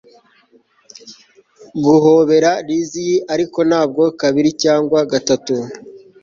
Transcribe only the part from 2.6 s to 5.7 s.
Lizzie ariko ntabwo kabiri cyangwa gatatu